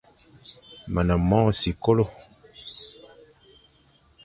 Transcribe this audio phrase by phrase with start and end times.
[0.91, 2.05] Me ne mong sikolo.